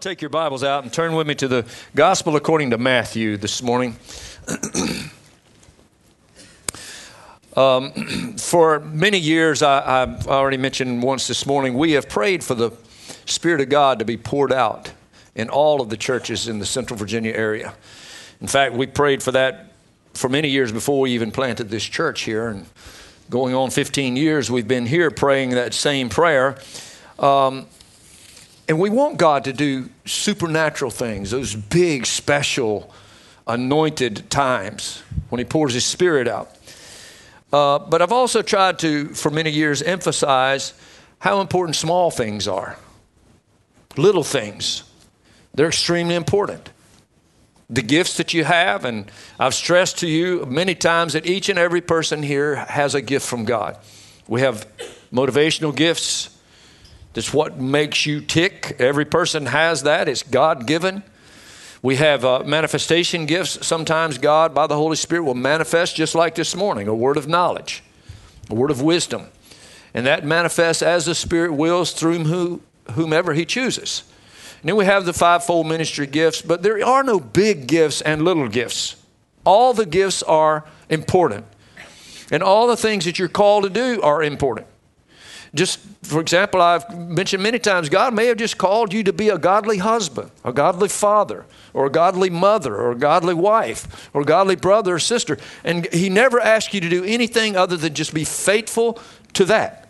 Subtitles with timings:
[0.00, 3.36] to take your Bibles out and turn with me to the Gospel according to Matthew
[3.36, 3.96] this morning.
[7.56, 7.92] um,
[8.38, 12.70] for many years, I, already mentioned once this morning, we have prayed for the
[13.26, 14.90] Spirit of God to be poured out
[15.34, 17.74] in all of the churches in the Central Virginia area.
[18.40, 19.72] In fact, we prayed for that
[20.14, 22.48] for many years before we even planted this church here.
[22.48, 22.64] And
[23.28, 26.58] going on 15 years, we've been here praying that same prayer.
[27.18, 27.66] Um,
[28.70, 32.94] and we want God to do supernatural things, those big, special,
[33.44, 36.56] anointed times when He pours His Spirit out.
[37.52, 40.72] Uh, but I've also tried to, for many years, emphasize
[41.18, 42.76] how important small things are.
[43.96, 44.84] Little things,
[45.52, 46.70] they're extremely important.
[47.68, 51.58] The gifts that you have, and I've stressed to you many times that each and
[51.58, 53.78] every person here has a gift from God.
[54.28, 54.64] We have
[55.12, 56.36] motivational gifts,
[57.12, 58.76] that's what makes you tick.
[58.78, 61.02] Every person has that, it's God given.
[61.82, 63.66] We have uh, manifestation gifts.
[63.66, 67.26] Sometimes God, by the Holy Spirit, will manifest just like this morning a word of
[67.26, 67.82] knowledge,
[68.50, 69.28] a word of wisdom.
[69.94, 72.60] And that manifests as the Spirit wills through who,
[72.92, 74.04] whomever He chooses.
[74.60, 78.22] And then we have the fivefold ministry gifts, but there are no big gifts and
[78.22, 78.96] little gifts.
[79.44, 81.46] All the gifts are important.
[82.30, 84.66] And all the things that you're called to do are important.
[85.54, 89.28] Just for example, I've mentioned many times God may have just called you to be
[89.28, 94.22] a godly husband, a godly father, or a godly mother, or a godly wife, or
[94.22, 95.38] a godly brother or sister.
[95.64, 99.00] And He never asked you to do anything other than just be faithful
[99.34, 99.88] to that.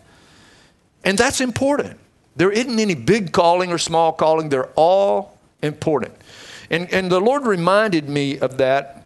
[1.03, 1.99] And that's important.
[2.35, 6.15] There isn't any big calling or small calling, they're all important.
[6.69, 9.05] And, and the Lord reminded me of that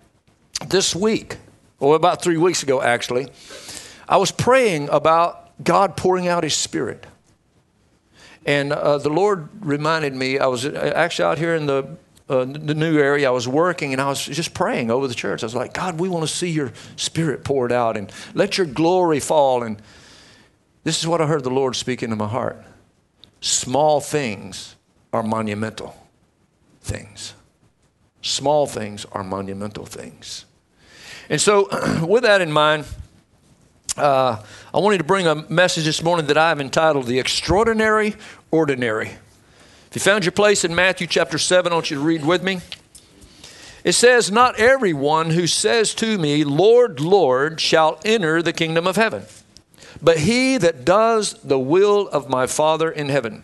[0.68, 1.38] this week,
[1.80, 3.28] or about three weeks ago, actually.
[4.08, 7.06] I was praying about God pouring out His Spirit.
[8.46, 11.98] And uh, the Lord reminded me, I was actually out here in the,
[12.30, 15.42] uh, the new area, I was working and I was just praying over the church.
[15.42, 18.68] I was like, God, we want to see your Spirit poured out and let your
[18.68, 19.64] glory fall.
[19.64, 19.82] And
[20.84, 22.64] this is what I heard the Lord speak into my heart
[23.42, 24.76] small things
[25.14, 25.96] are monumental
[26.82, 27.36] things.
[28.22, 30.46] Small things are monumental things.
[31.30, 31.68] And so,
[32.08, 32.86] with that in mind,
[33.98, 38.16] uh, I wanted to bring a message this morning that I've entitled The Extraordinary
[38.52, 39.08] Ordinary.
[39.08, 42.44] If you found your place in Matthew chapter 7, I want you to read with
[42.44, 42.60] me.
[43.86, 48.98] It says, Not everyone who says to me, Lord, Lord, shall enter the kingdom of
[48.98, 49.24] heaven,
[50.02, 53.44] but he that does the will of my Father in heaven.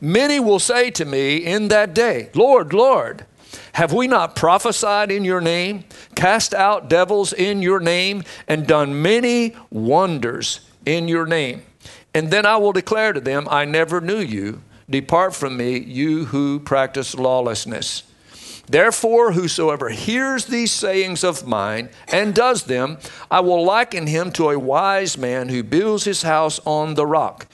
[0.00, 3.26] Many will say to me in that day, Lord, Lord,
[3.72, 9.02] have we not prophesied in your name, cast out devils in your name, and done
[9.02, 11.62] many wonders in your name?
[12.14, 14.62] And then I will declare to them, I never knew you.
[14.88, 18.02] Depart from me, you who practice lawlessness.
[18.66, 22.98] Therefore, whosoever hears these sayings of mine and does them,
[23.30, 27.46] I will liken him to a wise man who builds his house on the rock.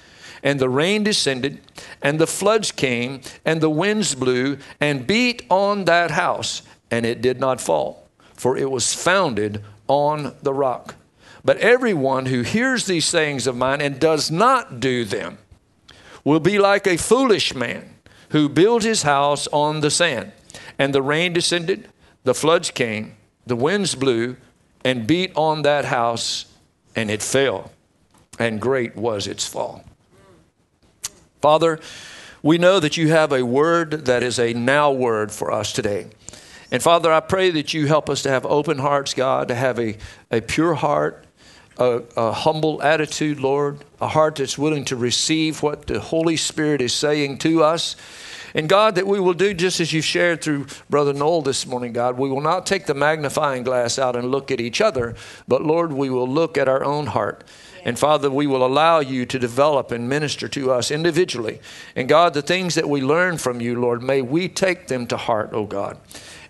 [0.42, 1.60] And the rain descended,
[2.02, 7.20] and the floods came, and the winds blew, and beat on that house, and it
[7.20, 10.94] did not fall, for it was founded on the rock.
[11.44, 15.38] But everyone who hears these sayings of mine and does not do them
[16.24, 17.94] will be like a foolish man
[18.30, 20.32] who built his house on the sand.
[20.78, 21.88] And the rain descended,
[22.24, 23.16] the floods came,
[23.46, 24.36] the winds blew,
[24.84, 26.46] and beat on that house,
[26.94, 27.72] and it fell,
[28.38, 29.84] and great was its fall.
[31.40, 31.78] Father,
[32.42, 36.06] we know that you have a word that is a now word for us today.
[36.70, 39.78] And Father, I pray that you help us to have open hearts, God, to have
[39.78, 39.96] a,
[40.30, 41.24] a pure heart,
[41.78, 46.82] a, a, humble attitude, Lord, a heart that's willing to receive what the Holy Spirit
[46.82, 47.96] is saying to us.
[48.54, 51.92] And God, that we will do just as you shared through Brother Noel this morning,
[51.92, 52.18] God.
[52.18, 55.14] We will not take the magnifying glass out and look at each other,
[55.46, 57.44] but Lord, we will look at our own heart
[57.84, 61.60] and Father, we will allow you to develop and minister to us individually.
[61.96, 65.16] And God, the things that we learn from you, Lord, may we take them to
[65.16, 65.96] heart, oh God,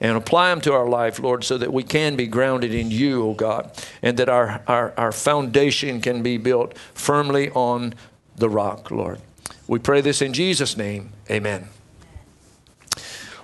[0.01, 3.25] and apply them to our life, Lord, so that we can be grounded in you,
[3.25, 3.71] oh God,
[4.03, 7.95] and that our, our, our foundation can be built firmly on
[8.37, 9.21] the rock, Lord.
[9.67, 11.11] We pray this in Jesus' name.
[11.31, 11.69] Amen.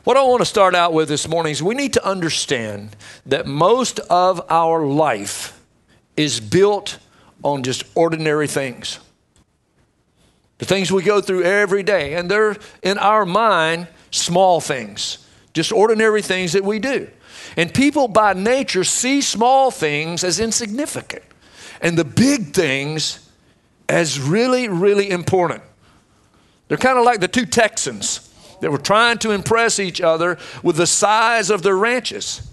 [0.04, 3.46] What I want to start out with this morning is we need to understand that
[3.46, 5.58] most of our life
[6.14, 6.98] is built
[7.42, 9.00] on just ordinary things.
[10.58, 15.72] The things we go through every day, and they're in our mind small things, just
[15.72, 17.08] ordinary things that we do.
[17.56, 21.24] And people by nature see small things as insignificant
[21.80, 23.26] and the big things
[23.88, 25.62] as really, really important.
[26.68, 28.23] They're kind of like the two Texans
[28.64, 32.50] They were trying to impress each other with the size of their ranches.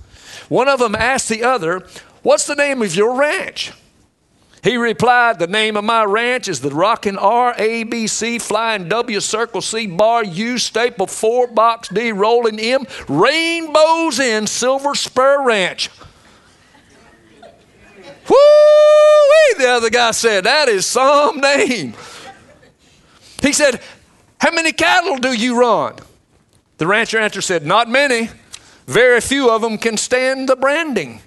[0.49, 1.87] One of them asked the other,
[2.21, 3.71] What's the name of your ranch?
[4.61, 8.89] He replied, The name of my ranch is the Rockin' R, A, B, C, Flying
[8.89, 15.45] W, Circle C, Bar U, Staple 4, Box D, Rolling M, Rainbow's End, Silver Spur
[15.45, 15.89] Ranch.
[18.29, 18.35] Woo!
[19.57, 21.93] The other guy said, That is some name.
[23.41, 23.79] He said,
[24.41, 25.97] How many cattle do you run?
[26.79, 28.31] The rancher answered, said, Not many.
[28.87, 31.21] Very few of them can stand the branding.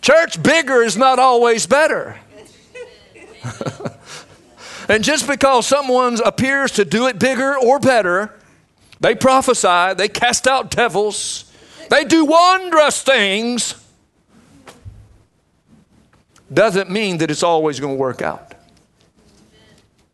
[0.00, 2.20] Church bigger is not always better.
[4.88, 8.32] and just because someone appears to do it bigger or better,
[9.00, 11.52] they prophesy, they cast out devils,
[11.90, 13.74] they do wondrous things,
[16.52, 18.54] doesn't mean that it's always going to work out.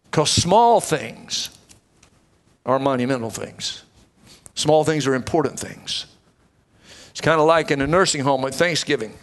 [0.04, 1.50] Because small things
[2.64, 3.84] are monumental things,
[4.54, 6.06] small things are important things.
[7.10, 9.14] It's kind of like in a nursing home at Thanksgiving.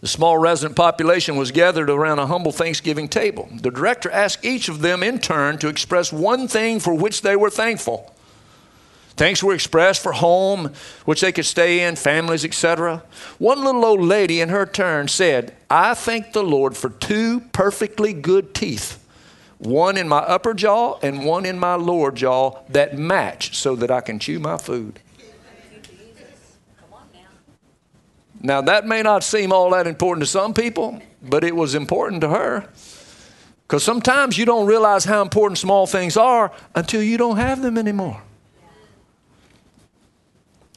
[0.00, 3.48] The small resident population was gathered around a humble Thanksgiving table.
[3.52, 7.36] The director asked each of them in turn to express one thing for which they
[7.36, 8.14] were thankful.
[9.16, 10.72] Thanks were expressed for home,
[11.06, 13.02] which they could stay in, families, etc.
[13.38, 18.12] One little old lady, in her turn, said, I thank the Lord for two perfectly
[18.12, 19.02] good teeth,
[19.58, 23.90] one in my upper jaw and one in my lower jaw that match so that
[23.90, 25.00] I can chew my food.
[28.42, 32.20] Now, that may not seem all that important to some people, but it was important
[32.20, 32.68] to her.
[33.66, 37.78] Because sometimes you don't realize how important small things are until you don't have them
[37.78, 38.22] anymore.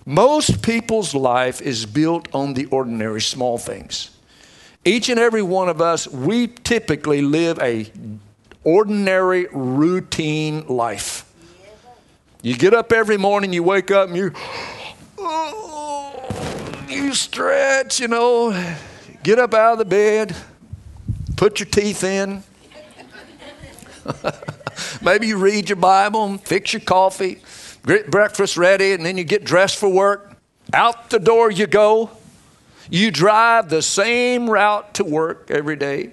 [0.10, 4.10] Most people's life is built on the ordinary small things.
[4.84, 7.92] Each and every one of us, we typically live a
[8.64, 11.32] ordinary routine life.
[12.42, 14.34] You get up every morning, you wake up and you
[16.90, 18.50] you stretch, you know,
[19.22, 20.36] get up out of the bed,
[21.36, 22.42] put your teeth in.
[25.04, 27.44] Maybe you read your Bible, fix your coffee,
[27.86, 30.36] get breakfast ready, and then you get dressed for work.
[30.74, 32.12] Out the door you go.
[32.90, 36.12] You drive the same route to work every day.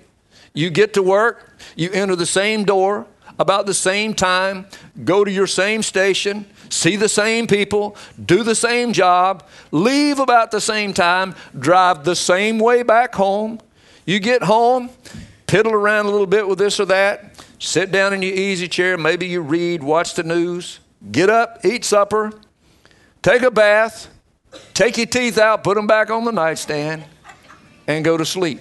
[0.53, 3.07] You get to work, you enter the same door
[3.39, 4.67] about the same time,
[5.05, 10.51] go to your same station, see the same people, do the same job, leave about
[10.51, 13.61] the same time, drive the same way back home.
[14.07, 14.89] You get home,
[15.47, 18.97] piddle around a little bit with this or that, sit down in your easy chair,
[18.97, 20.81] maybe you read, watch the news,
[21.11, 22.33] get up, eat supper,
[23.23, 24.09] take a bath,
[24.75, 27.05] take your teeth out, put them back on the nightstand,
[27.87, 28.61] and go to sleep.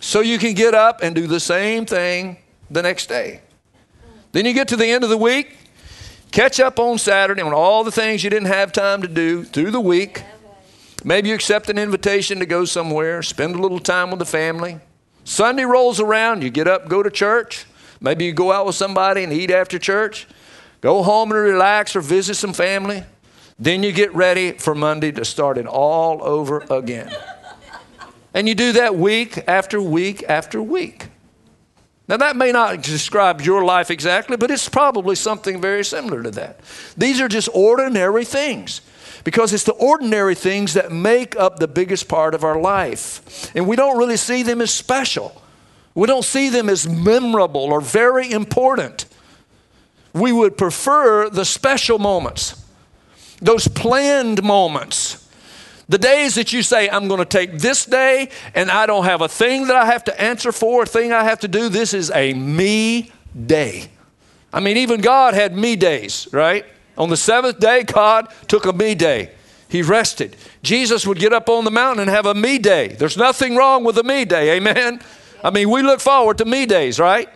[0.00, 2.36] So you can get up and do the same thing
[2.70, 3.40] the next day.
[4.32, 5.56] Then you get to the end of the week,
[6.34, 9.70] Catch up on Saturday on all the things you didn't have time to do through
[9.70, 10.24] the week.
[11.04, 14.80] Maybe you accept an invitation to go somewhere, spend a little time with the family.
[15.22, 17.66] Sunday rolls around, you get up, go to church.
[18.00, 20.26] Maybe you go out with somebody and eat after church.
[20.84, 23.04] Go home and relax or visit some family.
[23.58, 27.10] Then you get ready for Monday to start it all over again.
[28.34, 31.06] And you do that week after week after week.
[32.06, 36.30] Now, that may not describe your life exactly, but it's probably something very similar to
[36.32, 36.60] that.
[36.98, 38.82] These are just ordinary things
[39.24, 43.50] because it's the ordinary things that make up the biggest part of our life.
[43.56, 45.40] And we don't really see them as special,
[45.94, 49.06] we don't see them as memorable or very important.
[50.14, 52.64] We would prefer the special moments,
[53.42, 55.24] those planned moments
[55.88, 59.20] the days that you say, I'm going to take this day and I don't have
[59.20, 61.92] a thing that I have to answer for, a thing I have to do, this
[61.92, 63.12] is a me
[63.46, 63.90] day.
[64.52, 66.64] I mean, even God had me days, right?
[66.96, 69.32] On the seventh day, God took a me day.
[69.68, 70.36] He rested.
[70.62, 72.88] Jesus would get up on the mountain and have a me day.
[72.88, 75.00] There's nothing wrong with a me day, amen?
[75.42, 77.28] I mean, we look forward to me days, right?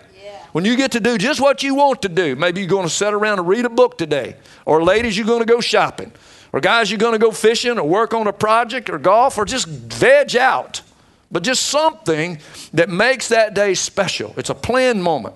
[0.53, 2.93] When you get to do just what you want to do, maybe you're going to
[2.93, 6.13] sit around and read a book today, or ladies, you're going to go shopping,
[6.53, 9.45] or guys, you're going to go fishing or work on a project or golf or
[9.45, 10.83] just veg out.
[11.31, 12.39] But just something
[12.73, 14.33] that makes that day special.
[14.39, 15.35] It's a planned moment.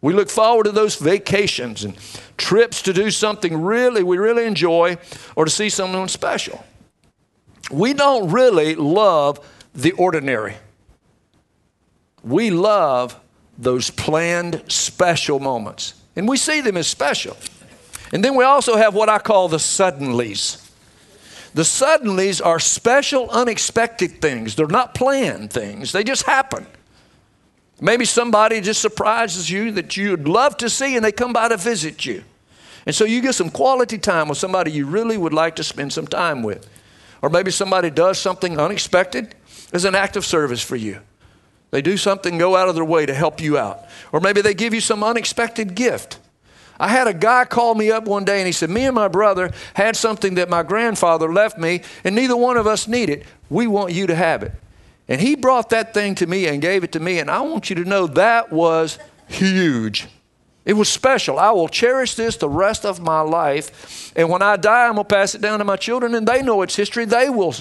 [0.00, 1.96] We look forward to those vacations and
[2.38, 4.98] trips to do something really we really enjoy
[5.34, 6.64] or to see someone special.
[7.70, 9.40] We don't really love
[9.74, 10.56] the ordinary.
[12.22, 13.18] We love
[13.58, 15.94] those planned special moments.
[16.14, 17.36] And we see them as special.
[18.12, 20.62] And then we also have what I call the suddenlies.
[21.54, 24.56] The suddenlies are special, unexpected things.
[24.56, 26.66] They're not planned things, they just happen.
[27.80, 31.58] Maybe somebody just surprises you that you'd love to see and they come by to
[31.58, 32.24] visit you.
[32.86, 35.92] And so you get some quality time with somebody you really would like to spend
[35.92, 36.66] some time with.
[37.20, 39.34] Or maybe somebody does something unexpected
[39.72, 41.00] as an act of service for you.
[41.70, 43.84] They do something, go out of their way to help you out.
[44.12, 46.18] Or maybe they give you some unexpected gift.
[46.78, 49.08] I had a guy call me up one day and he said, Me and my
[49.08, 53.24] brother had something that my grandfather left me, and neither one of us need it.
[53.48, 54.52] We want you to have it.
[55.08, 57.70] And he brought that thing to me and gave it to me, and I want
[57.70, 60.08] you to know that was huge.
[60.64, 61.38] It was special.
[61.38, 64.12] I will cherish this the rest of my life.
[64.16, 66.42] And when I die, I'm going to pass it down to my children, and they
[66.42, 67.04] know its history.
[67.04, 67.54] They will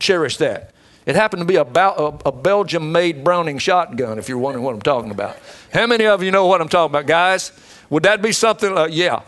[0.00, 0.71] cherish that.
[1.04, 4.74] It happened to be a, a, a Belgium made Browning shotgun, if you're wondering what
[4.74, 5.36] I'm talking about.
[5.72, 7.52] How many of you know what I'm talking about, guys?
[7.90, 8.76] Would that be something?
[8.76, 9.22] Uh, yeah.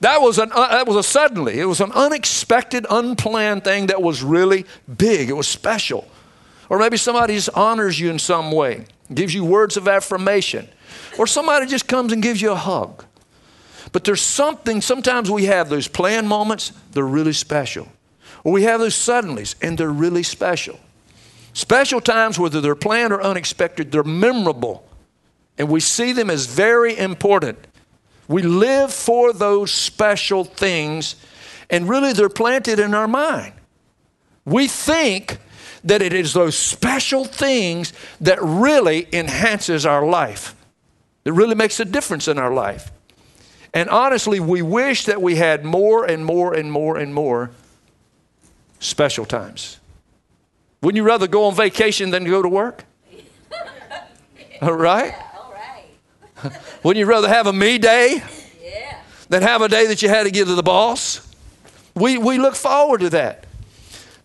[0.00, 4.02] That was, an, uh, that was a suddenly, it was an unexpected, unplanned thing that
[4.02, 4.64] was really
[4.96, 5.28] big.
[5.28, 6.08] It was special.
[6.68, 10.68] Or maybe somebody just honors you in some way, gives you words of affirmation.
[11.18, 13.04] Or somebody just comes and gives you a hug.
[13.92, 17.88] But there's something, sometimes we have those planned moments, they're really special.
[18.42, 20.80] Or we have those suddenlies, and they're really special.
[21.54, 24.88] Special times, whether they're planned or unexpected, they're memorable.
[25.58, 27.58] And we see them as very important.
[28.26, 31.16] We live for those special things,
[31.68, 33.52] and really they're planted in our mind.
[34.44, 35.38] We think
[35.84, 40.54] that it is those special things that really enhances our life.
[41.24, 42.90] that really makes a difference in our life.
[43.74, 47.50] And honestly, we wish that we had more and more and more and more
[48.80, 49.78] special times.
[50.82, 52.84] Wouldn't you rather go on vacation than go to work?
[54.62, 55.14] All right?
[55.34, 56.52] All right.
[56.82, 58.20] Wouldn't you rather have a me day
[58.60, 58.98] yeah.
[59.28, 61.32] than have a day that you had to give to the boss?
[61.94, 63.46] We, we look forward to that.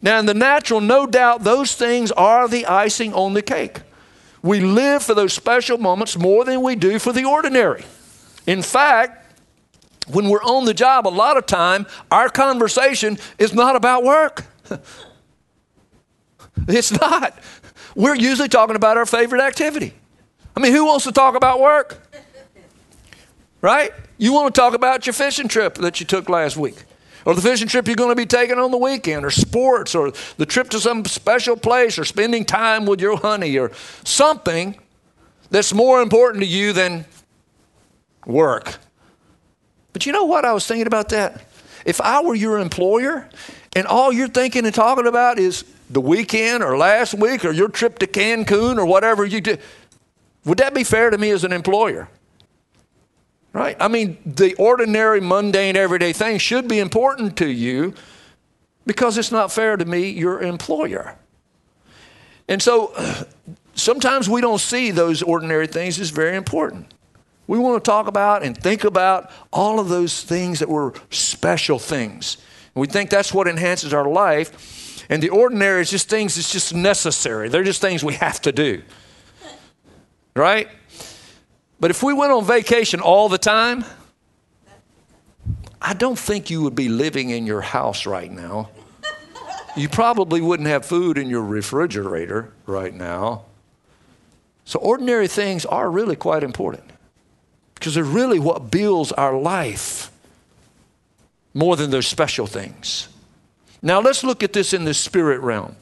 [0.02, 3.82] Now, in the natural, no doubt those things are the icing on the cake.
[4.42, 7.86] We live for those special moments more than we do for the ordinary.
[8.48, 9.36] In fact,
[10.08, 14.46] when we're on the job, a lot of time, our conversation is not about work.
[16.68, 17.38] it's not.
[17.96, 19.94] We're usually talking about our favorite activity.
[20.56, 22.02] I mean, who wants to talk about work?
[23.62, 23.92] Right?
[24.18, 26.84] You want to talk about your fishing trip that you took last week,
[27.26, 30.12] or the fishing trip you're going to be taking on the weekend, or sports, or
[30.38, 33.72] the trip to some special place, or spending time with your honey, or
[34.04, 34.78] something
[35.50, 37.06] that's more important to you than
[38.26, 38.78] work.
[39.94, 40.46] But you know what?
[40.46, 41.44] I was thinking about that.
[41.86, 43.30] If I were your employer
[43.76, 47.70] and all you're thinking and talking about is the weekend or last week or your
[47.70, 49.62] trip to Cancun or whatever you did,
[50.46, 52.10] would that be fair to me as an employer?
[53.54, 53.76] Right?
[53.80, 57.94] I mean, the ordinary, mundane, everyday things should be important to you
[58.86, 61.18] because it's not fair to me, your employer.
[62.48, 62.94] And so
[63.76, 66.94] sometimes we don't see those ordinary things as very important.
[67.48, 71.80] We want to talk about and think about all of those things that were special
[71.80, 72.38] things.
[72.76, 74.87] And we think that's what enhances our life.
[75.10, 77.50] And the ordinary is just things that's just necessary.
[77.50, 78.82] They're just things we have to do.
[80.36, 80.68] Right?
[81.80, 83.86] But if we went on vacation all the time,
[85.82, 88.70] I don't think you would be living in your house right now.
[89.76, 93.44] You probably wouldn't have food in your refrigerator right now.
[94.66, 96.84] So, ordinary things are really quite important
[97.76, 100.12] because they're really what builds our life
[101.54, 103.08] more than those special things.
[103.82, 105.76] Now, let's look at this in the spirit realm.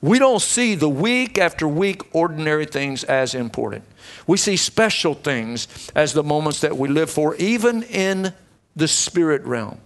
[0.00, 3.84] We don't see the week after week ordinary things as important.
[4.26, 8.32] We see special things as the moments that we live for, even in
[8.76, 9.80] the spirit realm.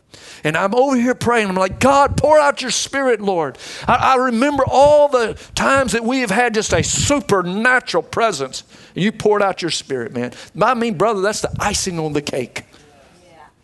[0.44, 1.48] And I'm over here praying.
[1.48, 3.56] I'm like, God, pour out your spirit, Lord.
[3.88, 8.64] I, I, remember all the times that we have had just a supernatural presence.
[8.94, 10.32] And You poured out your spirit, man.
[10.60, 12.64] I mean, brother, that's the icing on the cake.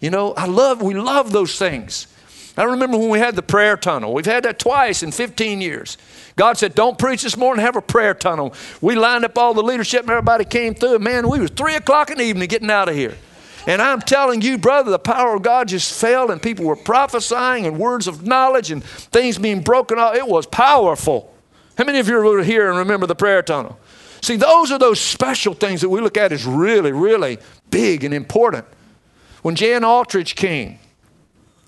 [0.00, 2.06] You know, I love, we love those things.
[2.56, 4.12] I remember when we had the prayer tunnel.
[4.12, 5.96] We've had that twice in 15 years.
[6.34, 8.52] God said, Don't preach this morning, have a prayer tunnel.
[8.80, 10.96] We lined up all the leadership and everybody came through.
[10.96, 13.16] And man, we was three o'clock in the evening getting out of here.
[13.68, 17.66] And I'm telling you, brother, the power of God just fell, and people were prophesying
[17.66, 20.14] and words of knowledge and things being broken off.
[20.14, 21.34] It was powerful.
[21.76, 23.78] How many of you were here and remember the prayer tunnel?
[24.22, 27.38] See, those are those special things that we look at as really, really
[27.70, 28.64] big and important.
[29.42, 30.78] When Jan Aldridge came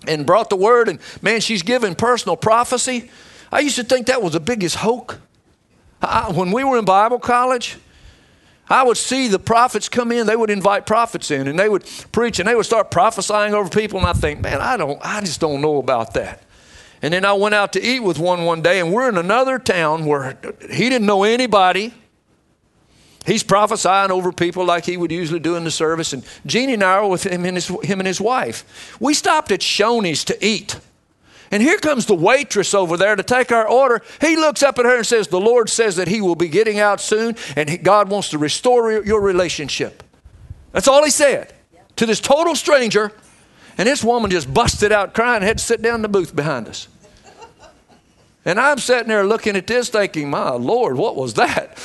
[0.07, 3.11] and brought the word, and man, she's given personal prophecy.
[3.53, 5.17] I used to think that was the biggest hoax.
[6.33, 7.77] When we were in Bible college,
[8.69, 11.85] I would see the prophets come in, they would invite prophets in and they would
[12.12, 13.99] preach and they would start prophesying over people.
[13.99, 16.45] And I think, man, I don't, I just don't know about that.
[17.03, 19.59] And then I went out to eat with one one day, and we're in another
[19.59, 20.39] town where
[20.71, 21.95] he didn't know anybody.
[23.27, 26.12] He's prophesying over people like he would usually do in the service.
[26.12, 28.97] And Jeannie and I were with him and his, him and his wife.
[28.99, 30.79] We stopped at Shoney's to eat.
[31.50, 34.03] And here comes the waitress over there to take our order.
[34.21, 36.79] He looks up at her and says, The Lord says that He will be getting
[36.79, 40.05] out soon, and God wants to restore your relationship.
[40.71, 41.53] That's all He said
[41.97, 43.12] to this total stranger.
[43.77, 46.37] And this woman just busted out crying and had to sit down in the booth
[46.37, 46.87] behind us.
[48.45, 51.79] And I'm sitting there looking at this thinking, My Lord, what was that?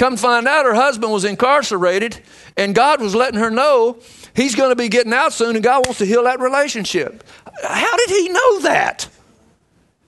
[0.00, 2.22] Come find out her husband was incarcerated,
[2.56, 3.98] and God was letting her know
[4.34, 7.22] he's going to be getting out soon, and God wants to heal that relationship.
[7.62, 9.06] How did he know that?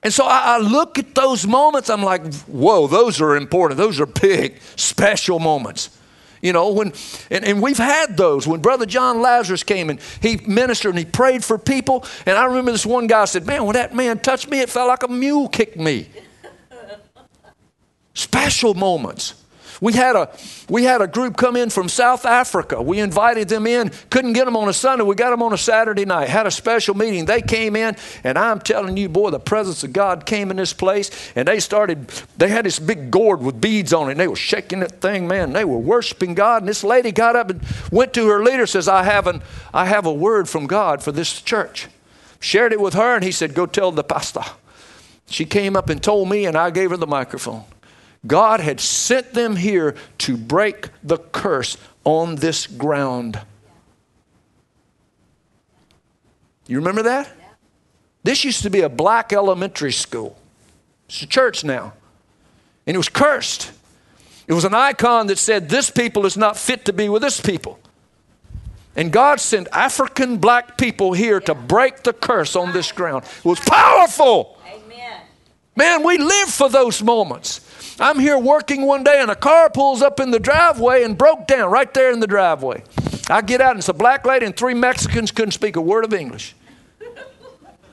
[0.03, 3.77] And so I, I, look at those moments, I'm like, whoa, those are important.
[3.77, 5.91] Those are big, special moments.
[6.41, 6.95] You know, when,
[7.31, 8.49] and, and we've had those.
[8.49, 12.07] When Brother John Lazarus came and he ministered and he prayed for people.
[12.25, 14.89] And I remember this one guy said, Man, when that man touched me, it felt
[14.89, 16.09] like a mule kicked me.
[18.15, 19.35] Special moments.
[19.83, 20.31] We had a
[20.69, 22.81] we had a group come in from South Africa.
[22.81, 23.91] We invited them in.
[24.11, 25.03] Couldn't get them on a Sunday.
[25.05, 26.29] We got them on a Saturday night.
[26.29, 27.25] Had a special meeting.
[27.25, 30.73] They came in, and I'm telling you, boy, the presence of God came in this
[30.73, 31.11] place.
[31.35, 32.07] And they started.
[32.39, 34.12] They had this big gourd with beads on it.
[34.12, 35.53] And they were shaking that thing, man.
[35.53, 36.62] They were worshiping God.
[36.62, 37.61] And this lady got up and
[37.91, 38.69] went to her leader.
[38.69, 39.43] Says, "I have an
[39.75, 41.89] I have a word from God for this church."
[42.39, 44.45] Shared it with her, and he said, "Go tell the pastor."
[45.27, 47.65] She came up and told me, and I gave her the microphone.
[48.26, 53.41] God had sent them here to break the curse on this ground.
[56.67, 57.31] You remember that?
[58.25, 60.38] This used to be a black elementary school.
[61.09, 61.93] It's a church now.
[62.87, 63.73] And it was cursed.
[64.47, 67.41] It was an icon that said, This people is not fit to be with this
[67.41, 67.79] people.
[68.95, 73.25] And God sent African black people here to break the curse on this ground.
[73.25, 74.58] It was powerful.
[74.67, 75.21] Amen.
[75.75, 77.62] Man, we live for those moments.
[78.02, 81.47] I'm here working one day and a car pulls up in the driveway and broke
[81.47, 82.82] down right there in the driveway.
[83.30, 86.04] I get out and it's a black lady and three Mexicans couldn't speak a word
[86.04, 86.56] of English.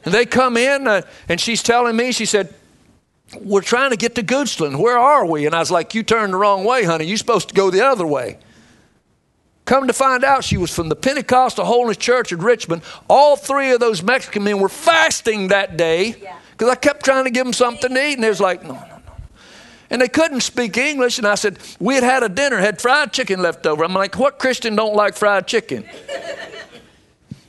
[0.04, 2.52] And they come in uh, and she's telling me, she said,
[3.39, 4.80] We're trying to get to Goochland.
[4.80, 5.45] Where are we?
[5.45, 7.06] And I was like, You turned the wrong way, honey.
[7.06, 8.39] You're supposed to go the other way.
[9.65, 12.82] Come to find out, she was from the Pentecostal Holiness Church in Richmond.
[13.08, 16.15] All three of those Mexican men were fasting that day
[16.52, 18.74] because I kept trying to give them something to eat, and they was like, No,
[18.74, 18.99] no.
[19.89, 21.17] And they couldn't speak English.
[21.17, 23.84] And I said, We had had a dinner, had fried chicken left over.
[23.84, 25.86] I'm like, What Christian don't like fried chicken?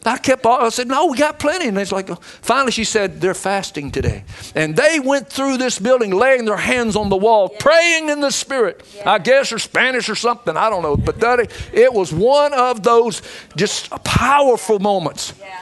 [0.07, 1.69] I kept all, I said, No, we got plenty.
[1.69, 4.25] And it's like, finally, she said, They're fasting today.
[4.55, 7.59] And they went through this building laying their hands on the wall, yeah.
[7.61, 8.83] praying in the Spirit.
[8.97, 9.11] Yeah.
[9.11, 10.57] I guess, or Spanish or something.
[10.57, 10.97] I don't know.
[10.97, 13.21] But that, it was one of those
[13.57, 15.35] just powerful moments.
[15.39, 15.61] Yeah.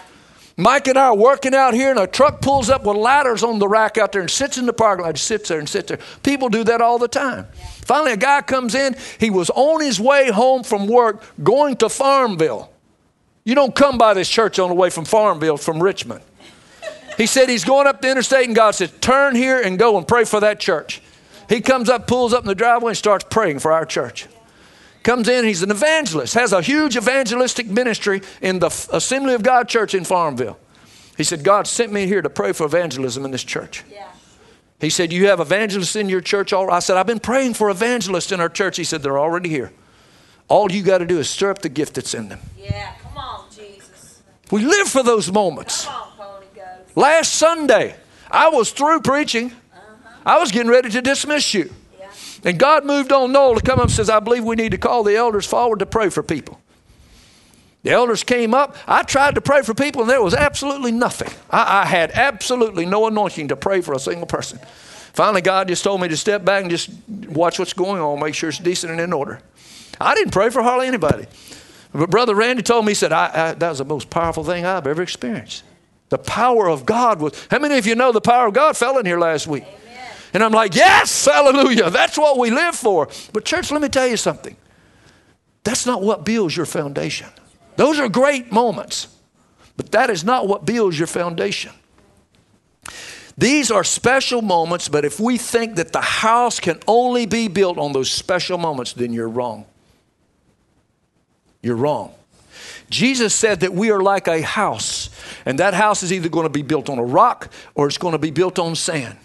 [0.60, 3.60] Mike and I are working out here, and a truck pulls up with ladders on
[3.60, 6.00] the rack out there and sits in the parking lot, sits there and sits there.
[6.24, 7.46] People do that all the time.
[7.56, 7.64] Yeah.
[7.64, 8.96] Finally, a guy comes in.
[9.20, 12.72] He was on his way home from work going to Farmville.
[13.44, 16.22] You don't come by this church on the way from Farmville from Richmond.
[17.16, 20.08] He said he's going up the interstate, and God said, Turn here and go and
[20.08, 21.00] pray for that church.
[21.48, 24.26] He comes up, pulls up in the driveway, and starts praying for our church
[25.02, 29.68] comes in, he's an evangelist, has a huge evangelistic ministry in the Assembly of God
[29.68, 30.58] church in Farmville.
[31.16, 33.84] He said, God sent me here to pray for evangelism in this church.
[33.90, 34.08] Yeah.
[34.80, 36.76] He said, You have evangelists in your church already?
[36.76, 38.76] I said, I've been praying for evangelists in our church.
[38.76, 39.72] He said, They're already here.
[40.46, 42.40] All you got to do is stir up the gift that's in them.
[42.56, 44.22] Yeah, come on, Jesus.
[44.50, 45.86] We live for those moments.
[45.86, 46.08] On,
[46.94, 47.94] Last Sunday,
[48.28, 49.52] I was through preaching.
[49.72, 50.10] Uh-huh.
[50.26, 51.72] I was getting ready to dismiss you.
[52.44, 54.78] And God moved on Noel to come up and says, I believe we need to
[54.78, 56.60] call the elders forward to pray for people.
[57.82, 58.76] The elders came up.
[58.86, 61.32] I tried to pray for people, and there was absolutely nothing.
[61.50, 64.58] I, I, had absolutely no anointing to pray for a single person.
[65.12, 68.34] Finally, God just told me to step back and just watch what's going on, make
[68.34, 69.40] sure it's decent and in order.
[70.00, 71.26] I didn't pray for hardly anybody.
[71.92, 74.66] But Brother Randy told me, he said, I, I, that was the most powerful thing
[74.66, 75.64] I've ever experienced.
[76.10, 77.46] The power of God was.
[77.50, 79.64] How many of you know the power of God fell in here last week?
[80.34, 81.90] And I'm like, yes, hallelujah.
[81.90, 83.08] That's what we live for.
[83.32, 84.56] But, church, let me tell you something.
[85.64, 87.28] That's not what builds your foundation.
[87.76, 89.08] Those are great moments,
[89.76, 91.72] but that is not what builds your foundation.
[93.36, 97.78] These are special moments, but if we think that the house can only be built
[97.78, 99.64] on those special moments, then you're wrong.
[101.62, 102.14] You're wrong.
[102.90, 105.10] Jesus said that we are like a house,
[105.46, 108.12] and that house is either going to be built on a rock or it's going
[108.12, 109.16] to be built on sand.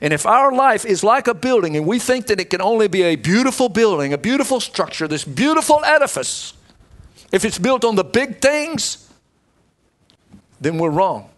[0.00, 2.88] And if our life is like a building and we think that it can only
[2.88, 6.54] be a beautiful building, a beautiful structure, this beautiful edifice,
[7.32, 9.08] if it's built on the big things,
[10.60, 11.28] then we're wrong.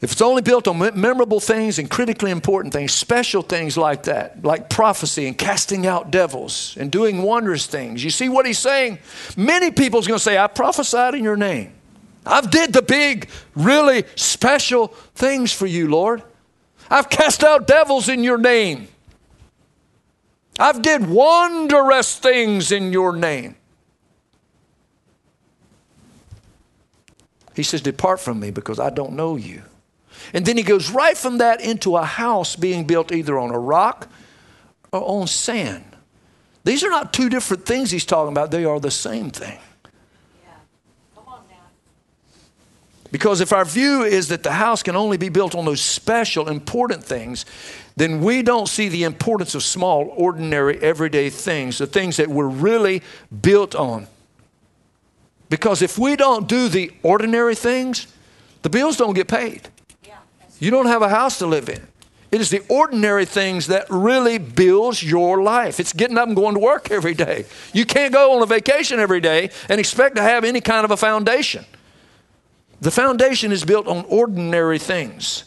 [0.00, 4.44] If it's only built on memorable things and critically important things, special things like that,
[4.44, 9.00] like prophecy and casting out devils and doing wondrous things, you see what he's saying?
[9.36, 11.72] Many people's going to say, I prophesied in your name.
[12.26, 16.22] I've did the big, really special things for you, Lord.
[16.90, 18.88] I've cast out devils in your name.
[20.58, 23.54] I've did wondrous things in your name.
[27.54, 29.62] He says, Depart from me because I don't know you.
[30.32, 33.58] And then he goes right from that into a house being built either on a
[33.58, 34.08] rock
[34.92, 35.84] or on sand.
[36.64, 39.58] These are not two different things he's talking about, they are the same thing.
[43.10, 46.48] Because if our view is that the house can only be built on those special,
[46.48, 47.46] important things,
[47.96, 52.46] then we don't see the importance of small, ordinary, everyday things, the things that we're
[52.46, 53.02] really
[53.40, 54.06] built on.
[55.48, 58.06] Because if we don't do the ordinary things,
[58.62, 59.68] the bills don't get paid.
[60.60, 61.86] You don't have a house to live in.
[62.30, 65.80] It is the ordinary things that really builds your life.
[65.80, 67.46] It's getting up and going to work every day.
[67.72, 70.90] You can't go on a vacation every day and expect to have any kind of
[70.90, 71.64] a foundation.
[72.80, 75.44] The foundation is built on ordinary things.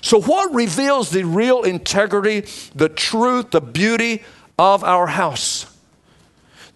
[0.00, 2.40] So, what reveals the real integrity,
[2.74, 4.22] the truth, the beauty
[4.58, 5.66] of our house?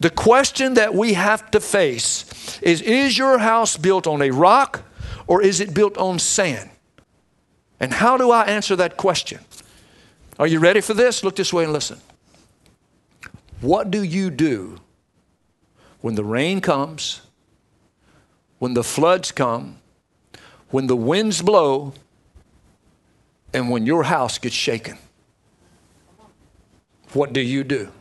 [0.00, 4.82] The question that we have to face is Is your house built on a rock
[5.26, 6.70] or is it built on sand?
[7.78, 9.40] And how do I answer that question?
[10.38, 11.22] Are you ready for this?
[11.22, 12.00] Look this way and listen.
[13.60, 14.78] What do you do
[16.00, 17.22] when the rain comes,
[18.58, 19.78] when the floods come,
[20.72, 21.92] when the winds blow,
[23.52, 24.98] and when your house gets shaken?
[27.12, 27.92] What do you do?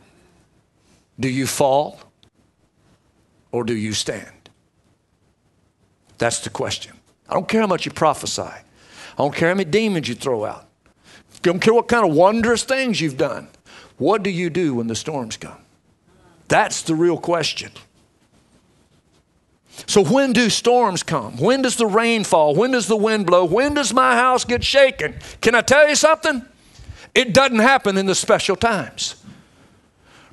[1.20, 2.00] Do you fall
[3.52, 4.48] or do you stand?
[6.16, 6.94] That's the question.
[7.28, 8.42] I don't care how much you prophesy.
[8.42, 8.62] I
[9.18, 10.66] don't care how many demons you throw out.
[10.96, 13.48] I don't care what kind of wondrous things you've done.
[13.98, 15.60] What do you do when the storms come?
[16.48, 17.72] That's the real question.
[19.86, 21.36] So, when do storms come?
[21.38, 22.54] When does the rain fall?
[22.54, 23.44] When does the wind blow?
[23.44, 25.14] When does my house get shaken?
[25.40, 26.44] Can I tell you something?
[27.14, 29.16] It doesn't happen in the special times.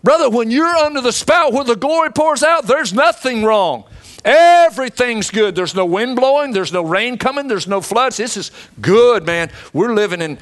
[0.04, 3.84] Brother, when you're under the spout where the glory pours out, there's nothing wrong.
[4.23, 5.56] Everything's good.
[5.56, 8.17] There's no wind blowing, there's no rain coming, there's no floods.
[8.17, 9.49] This is good, man.
[9.73, 10.38] We're living in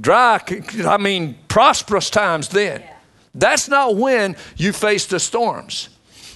[0.00, 0.40] dry,
[0.84, 2.82] I mean, prosperous times then.
[3.34, 5.88] That's not when you face the storms.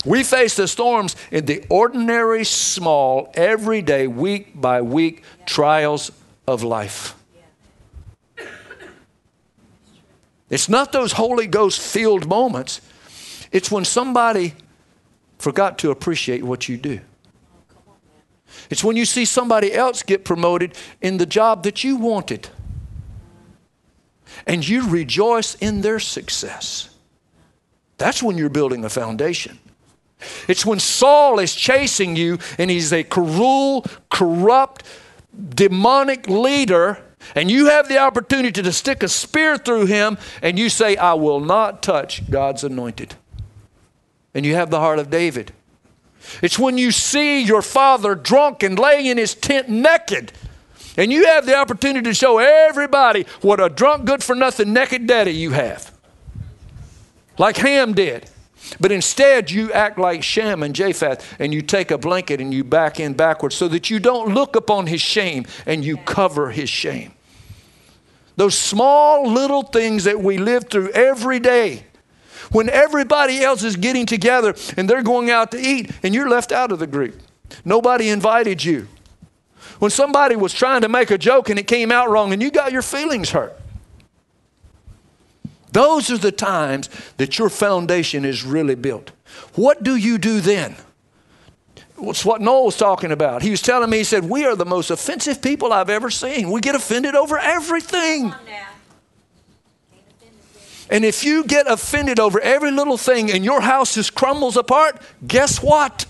[0.05, 6.11] We face the storms in the ordinary, small, everyday, week by week trials
[6.47, 7.15] of life.
[10.49, 12.81] It's not those Holy Ghost filled moments.
[13.53, 14.55] It's when somebody
[15.39, 17.01] forgot to appreciate what you do.
[18.69, 22.49] It's when you see somebody else get promoted in the job that you wanted
[24.47, 26.89] and you rejoice in their success.
[27.99, 29.59] That's when you're building a foundation.
[30.49, 34.85] It's when Saul is chasing you and he's a cruel, corrupt,
[35.55, 37.03] demonic leader,
[37.35, 41.15] and you have the opportunity to stick a spear through him and you say, I
[41.15, 43.15] will not touch God's anointed
[44.35, 45.53] and you have the heart of David.
[46.43, 50.33] It's when you see your father drunk and laying in his tent naked,
[50.97, 55.07] and you have the opportunity to show everybody what a drunk, good for nothing, naked
[55.07, 55.93] daddy you have.
[57.39, 58.29] Like Ham did.
[58.79, 62.63] But instead, you act like Shem and Japheth, and you take a blanket and you
[62.63, 66.69] back in backwards so that you don't look upon his shame and you cover his
[66.69, 67.13] shame.
[68.37, 71.85] Those small little things that we live through every day
[72.53, 76.53] when everybody else is getting together and they're going out to eat and you're left
[76.53, 77.21] out of the group.
[77.65, 78.89] Nobody invited you.
[79.79, 82.51] When somebody was trying to make a joke and it came out wrong and you
[82.51, 83.60] got your feelings hurt.
[85.73, 89.13] Those are the times that your foundation is really built.
[89.55, 90.77] What do you do then?
[92.03, 93.43] It's what Noel was talking about.
[93.43, 96.51] He was telling me, he said, We are the most offensive people I've ever seen.
[96.51, 98.33] We get offended over everything.
[100.91, 105.01] And if you get offended over every little thing and your house just crumbles apart,
[105.27, 106.07] guess what?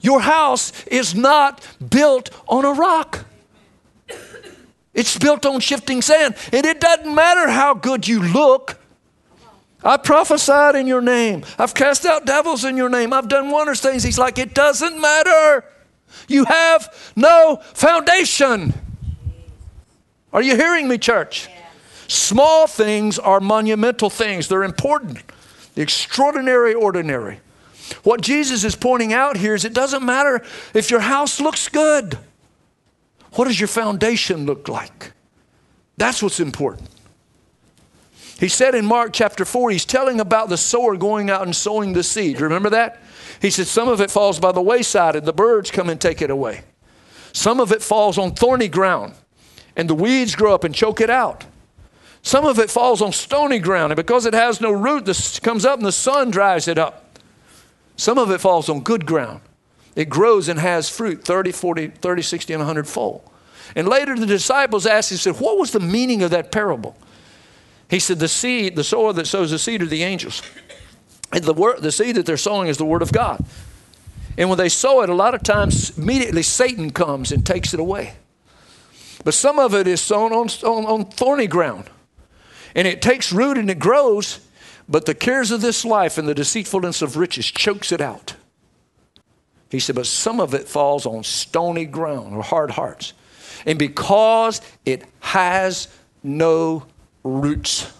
[0.00, 3.24] Your house is not built on a rock.
[4.98, 6.34] It's built on shifting sand.
[6.52, 8.80] And it doesn't matter how good you look.
[9.84, 11.44] I prophesied in your name.
[11.56, 13.12] I've cast out devils in your name.
[13.12, 14.02] I've done wondrous things.
[14.02, 15.64] He's like, it doesn't matter.
[16.26, 18.74] You have no foundation.
[20.32, 21.48] Are you hearing me, church?
[22.08, 25.18] Small things are monumental things, they're important.
[25.76, 27.38] Extraordinary, ordinary.
[28.02, 30.42] What Jesus is pointing out here is it doesn't matter
[30.74, 32.18] if your house looks good.
[33.34, 35.12] What does your foundation look like?
[35.96, 36.88] That's what's important.
[38.38, 41.92] He said in Mark chapter 4, he's telling about the sower going out and sowing
[41.92, 42.40] the seed.
[42.40, 43.02] Remember that?
[43.42, 46.22] He said, Some of it falls by the wayside and the birds come and take
[46.22, 46.62] it away.
[47.32, 49.14] Some of it falls on thorny ground
[49.76, 51.44] and the weeds grow up and choke it out.
[52.22, 55.64] Some of it falls on stony ground and because it has no root, this comes
[55.64, 57.16] up and the sun dries it up.
[57.96, 59.40] Some of it falls on good ground.
[59.98, 63.28] It grows and has fruit 30, 40, 30, 60, and 100 fold.
[63.74, 66.96] And later the disciples asked, he said, What was the meaning of that parable?
[67.90, 70.40] He said, The seed, the sower that sows the seed are the angels.
[71.32, 73.44] And the, word, the seed that they're sowing is the word of God.
[74.36, 77.80] And when they sow it, a lot of times immediately Satan comes and takes it
[77.80, 78.14] away.
[79.24, 81.90] But some of it is sown on, on, on thorny ground.
[82.76, 84.46] And it takes root and it grows,
[84.88, 88.36] but the cares of this life and the deceitfulness of riches chokes it out.
[89.70, 93.12] He said, but some of it falls on stony ground or hard hearts.
[93.66, 95.88] And because it has
[96.22, 96.86] no
[97.22, 97.92] roots.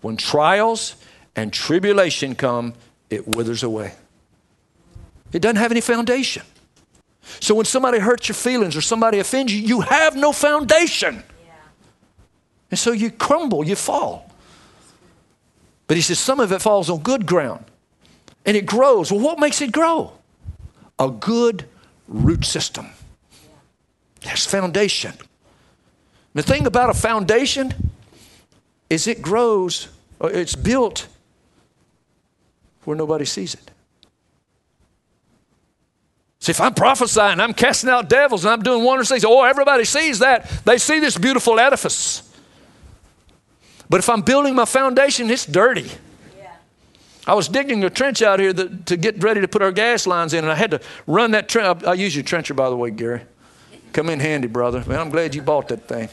[0.00, 0.96] When trials
[1.34, 2.74] and tribulation come,
[3.10, 3.94] it withers away.
[5.32, 6.42] It doesn't have any foundation.
[7.40, 11.22] So when somebody hurts your feelings or somebody offends you, you have no foundation.
[11.44, 11.52] Yeah.
[12.70, 14.30] And so you crumble, you fall.
[15.86, 17.64] But he says some of it falls on good ground
[18.44, 19.12] and it grows.
[19.12, 20.12] Well, what makes it grow?
[21.02, 21.68] A good
[22.06, 22.86] root system.
[24.20, 25.14] There's foundation.
[26.34, 27.74] The thing about a foundation
[28.88, 29.88] is it grows,
[30.20, 31.08] it's built
[32.84, 33.70] where nobody sees it.
[36.38, 39.84] See, if I'm prophesying, I'm casting out devils, and I'm doing wonders things, oh, everybody
[39.84, 40.48] sees that.
[40.64, 42.22] They see this beautiful edifice.
[43.88, 45.90] But if I'm building my foundation, it's dirty.
[47.26, 50.06] I was digging a trench out here that, to get ready to put our gas
[50.06, 51.84] lines in, and I had to run that trench.
[51.84, 53.22] I, I use your trencher, by the way, Gary.
[53.92, 54.82] Come in handy, brother.
[54.86, 56.08] Man, I'm glad you bought that thing.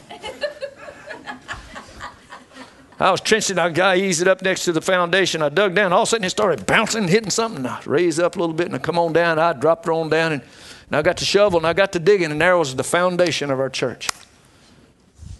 [2.99, 5.41] I was trenching, I got eased it up next to the foundation.
[5.41, 7.65] I dug down, all of a sudden it started bouncing, hitting something.
[7.65, 9.39] I raised up a little bit and I come on down.
[9.39, 11.99] I dropped it on down and, and I got the shovel and I got to
[11.99, 14.09] digging, and there was the foundation of our church.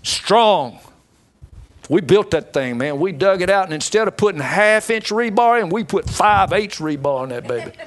[0.04, 0.80] Strong.
[1.90, 3.00] We built that thing, man.
[3.00, 6.54] We dug it out, and instead of putting half inch rebar in, we put five
[6.54, 7.72] eighths rebar in that baby.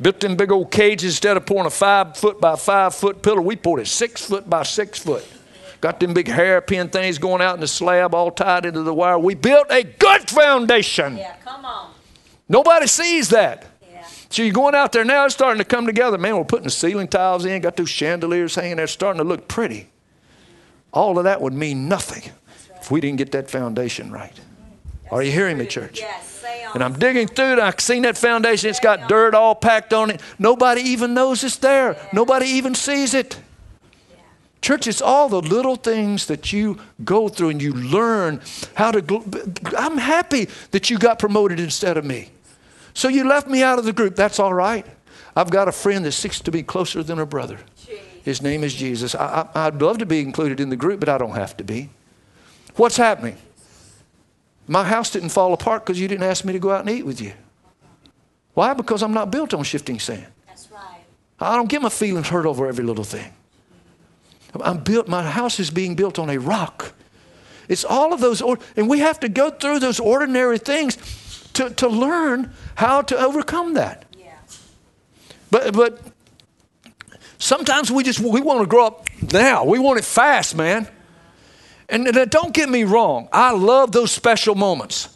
[0.00, 3.40] Built them big old cages instead of pouring a five foot by five foot pillar,
[3.40, 5.24] we poured a six foot by six foot.
[5.80, 9.18] Got them big hairpin things going out in the slab, all tied into the wire.
[9.18, 11.16] We built a good foundation.
[11.16, 11.92] Yeah, come on.
[12.48, 13.66] Nobody sees that.
[13.90, 14.06] Yeah.
[14.28, 16.18] So you're going out there now, it's starting to come together.
[16.18, 19.48] Man, we're putting the ceiling tiles in, got those chandeliers hanging there, starting to look
[19.48, 19.88] pretty.
[20.92, 22.32] All of that would mean nothing.
[22.86, 24.38] If we didn't get that foundation right.
[25.10, 25.98] Are you hearing me, church?
[25.98, 26.44] Yes.
[26.72, 27.58] And I'm digging through it.
[27.58, 28.70] I've seen that foundation.
[28.70, 30.20] It's got dirt all packed on it.
[30.38, 31.96] Nobody even knows it's there.
[32.12, 33.40] Nobody even sees it.
[34.62, 38.40] Church, it's all the little things that you go through and you learn
[38.74, 39.58] how to.
[39.76, 42.30] I'm happy that you got promoted instead of me.
[42.94, 44.14] So you left me out of the group.
[44.14, 44.86] That's all right.
[45.34, 47.58] I've got a friend that seeks to be closer than a brother.
[48.22, 49.16] His name is Jesus.
[49.16, 51.64] I, I, I'd love to be included in the group, but I don't have to
[51.64, 51.90] be.
[52.76, 53.36] What's happening?
[54.68, 57.04] My house didn't fall apart because you didn't ask me to go out and eat
[57.04, 57.32] with you.
[58.54, 58.74] Why?
[58.74, 60.26] Because I'm not built on shifting sand.
[60.46, 61.04] That's right.
[61.38, 63.32] I don't get my feelings hurt over every little thing.
[64.60, 66.94] I'm built, my house is being built on a rock.
[67.68, 68.42] It's all of those,
[68.76, 70.96] and we have to go through those ordinary things
[71.54, 74.04] to, to learn how to overcome that.
[74.16, 74.32] Yeah.
[75.50, 76.00] But, but
[77.38, 79.64] sometimes we just, we want to grow up now.
[79.64, 80.88] We want it fast, man.
[81.88, 85.08] And, and don't get me wrong, I love those special moments.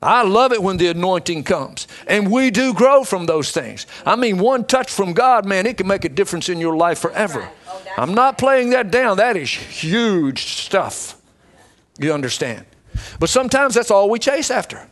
[0.00, 1.88] I love it when the anointing comes.
[2.06, 3.86] And we do grow from those things.
[4.06, 7.00] I mean, one touch from God, man, it can make a difference in your life
[7.00, 7.48] forever.
[7.68, 9.16] Oh, I'm not playing that down.
[9.16, 11.20] That is huge stuff.
[11.98, 12.64] You understand?
[13.18, 14.88] But sometimes that's all we chase after.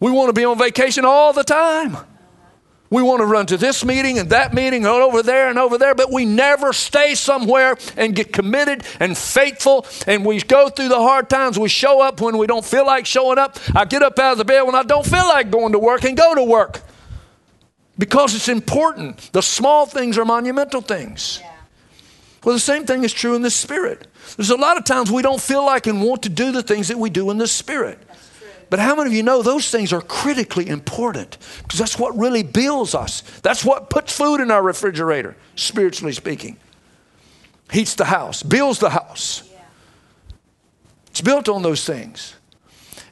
[0.00, 1.96] We want to be on vacation all the time.
[2.92, 5.78] We want to run to this meeting and that meeting and over there and over
[5.78, 9.86] there, but we never stay somewhere and get committed and faithful.
[10.06, 11.58] And we go through the hard times.
[11.58, 13.56] We show up when we don't feel like showing up.
[13.74, 16.04] I get up out of the bed when I don't feel like going to work
[16.04, 16.82] and go to work
[17.96, 19.32] because it's important.
[19.32, 21.38] The small things are monumental things.
[21.40, 21.50] Yeah.
[22.44, 24.06] Well, the same thing is true in the spirit.
[24.36, 26.88] There's a lot of times we don't feel like and want to do the things
[26.88, 27.98] that we do in the spirit.
[28.72, 31.36] But how many of you know those things are critically important?
[31.58, 33.20] Because that's what really builds us.
[33.42, 36.56] That's what puts food in our refrigerator, spiritually speaking.
[37.70, 39.46] Heats the house, builds the house.
[41.08, 42.34] It's built on those things.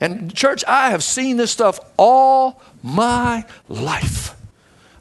[0.00, 4.34] And, church, I have seen this stuff all my life.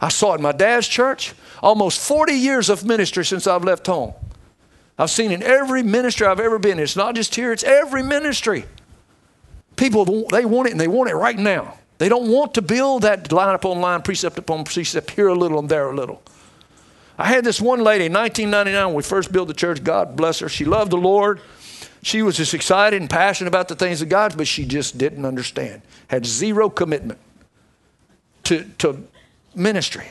[0.02, 3.88] I saw it in my dad's church, almost 40 years of ministry since I've left
[3.88, 4.14] home.
[4.98, 6.80] I've seen in every ministry I've ever been.
[6.80, 8.66] It's not just here, it's every ministry.
[9.80, 11.76] People, they want it and they want it right now.
[12.00, 15.58] They don't want to build that line upon line, precept upon precept, here a little
[15.58, 16.22] and there a little.
[17.18, 19.82] I had this one lady in 1999 when we first built the church.
[19.82, 20.50] God bless her.
[20.50, 21.40] She loved the Lord.
[22.04, 25.24] She was just excited and passionate about the things of God, but she just didn't
[25.24, 25.82] understand.
[26.08, 27.20] Had zero commitment
[28.44, 29.08] to, to
[29.56, 30.08] ministry.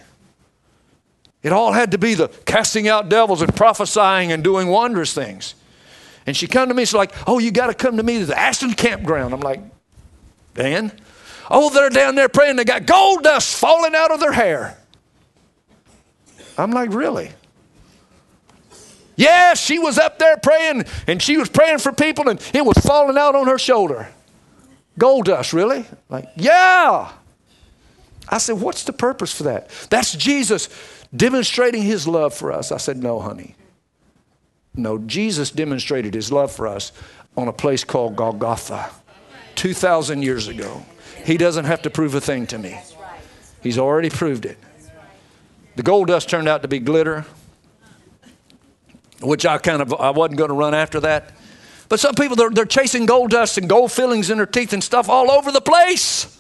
[1.42, 5.54] It all had to be the casting out devils and prophesying and doing wondrous things.
[6.28, 8.26] And she come to me, she's like, oh, you got to come to me to
[8.26, 9.32] the Ashton campground.
[9.32, 9.62] I'm like,
[10.52, 10.92] Dan?
[11.50, 12.56] Oh, they're down there praying.
[12.56, 14.76] They got gold dust falling out of their hair.
[16.58, 17.30] I'm like, really?
[19.16, 22.76] Yeah, she was up there praying and she was praying for people and it was
[22.76, 24.06] falling out on her shoulder.
[24.98, 25.86] Gold dust, really?
[26.10, 27.10] Like, yeah.
[28.28, 29.70] I said, what's the purpose for that?
[29.88, 30.68] That's Jesus
[31.16, 32.70] demonstrating his love for us.
[32.70, 33.54] I said, no, honey.
[34.78, 36.92] No, Jesus demonstrated his love for us
[37.36, 38.90] on a place called Golgotha
[39.56, 40.86] 2,000 years ago.
[41.24, 42.80] He doesn't have to prove a thing to me,
[43.60, 44.56] he's already proved it.
[45.74, 47.26] The gold dust turned out to be glitter,
[49.20, 51.32] which I kind of I wasn't going to run after that.
[51.88, 54.82] But some people they're, they're chasing gold dust and gold fillings in their teeth and
[54.82, 56.37] stuff all over the place.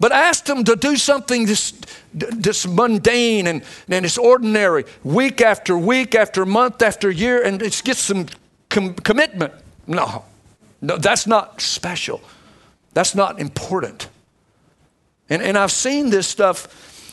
[0.00, 1.72] But ask them to do something this,
[2.12, 7.80] this mundane and, and it's ordinary, week after week after month after year, and it
[7.84, 8.26] gets some
[8.68, 9.52] com- commitment.
[9.86, 10.24] No,
[10.82, 12.20] no, that's not special.
[12.92, 14.08] That's not important.
[15.30, 16.66] And, and I've seen this stuff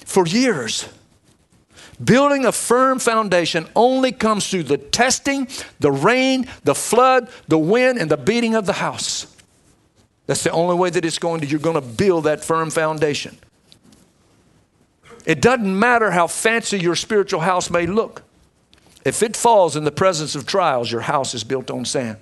[0.05, 0.87] for years.
[2.03, 5.47] Building a firm foundation only comes through the testing,
[5.79, 9.27] the rain, the flood, the wind, and the beating of the house.
[10.31, 13.37] That's the only way that it's going to, you're going to build that firm foundation.
[15.25, 18.23] It doesn't matter how fancy your spiritual house may look.
[19.03, 22.15] If it falls in the presence of trials, your house is built on sand.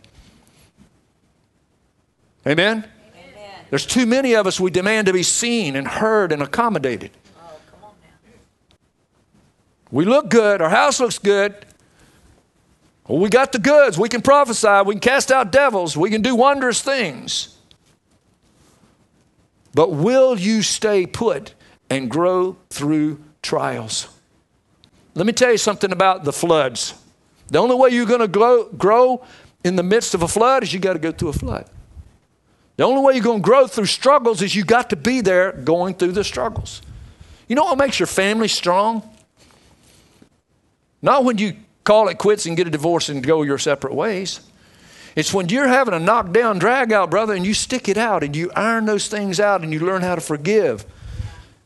[2.48, 2.78] Amen?
[3.12, 3.66] Amen.
[3.70, 7.12] There's too many of us, we demand to be seen and heard and accommodated.
[7.40, 7.92] Oh,
[9.92, 11.54] we look good, our house looks good.
[13.08, 14.00] Well, we got the goods.
[14.00, 17.56] We can prophesy, we can cast out devils, we can do wondrous things.
[19.74, 21.54] But will you stay put
[21.90, 24.08] and grow through trials?
[25.16, 26.94] Let me tell you something about the floods.
[27.48, 29.26] The only way you're going to grow, grow
[29.64, 31.70] in the midst of a flood is you got to go through a flood.
[32.78, 35.52] The only way you're going to grow through struggles is you got to be there
[35.52, 36.82] going through the struggles.
[37.48, 39.04] You know what makes your family strong?
[41.02, 44.42] Not when you call it quits and get a divorce and go your separate ways.
[45.16, 48.36] It's when you're having a knockdown drag out, brother, and you stick it out and
[48.36, 50.86] you iron those things out and you learn how to forgive.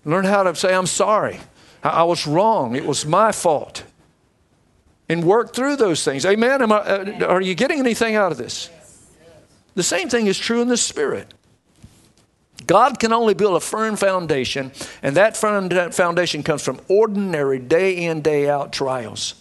[0.05, 1.39] Learn how to say, I'm sorry.
[1.83, 2.75] I, I was wrong.
[2.75, 3.83] It was my fault.
[5.09, 6.25] And work through those things.
[6.25, 6.71] Amen?
[6.71, 8.69] I, uh, are you getting anything out of this?
[9.75, 11.33] The same thing is true in the spirit.
[12.65, 18.05] God can only build a firm foundation, and that firm foundation comes from ordinary, day
[18.05, 19.35] in, day out trials.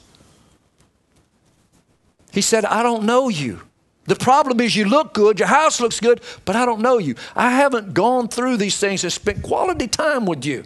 [2.32, 3.60] He said, I don't know you.
[4.04, 7.14] The problem is you look good, your house looks good, but I don't know you.
[7.36, 10.64] I haven't gone through these things and spent quality time with you.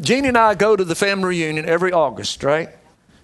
[0.00, 2.70] Jeannie and I go to the family reunion every August, right?